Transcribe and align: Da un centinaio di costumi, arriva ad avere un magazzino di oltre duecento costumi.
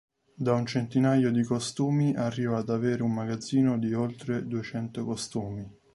Da 0.33 0.55
un 0.55 0.65
centinaio 0.65 1.29
di 1.31 1.43
costumi, 1.43 2.15
arriva 2.15 2.57
ad 2.57 2.69
avere 2.69 3.03
un 3.03 3.13
magazzino 3.13 3.77
di 3.77 3.93
oltre 3.93 4.47
duecento 4.47 5.05
costumi. 5.05 5.69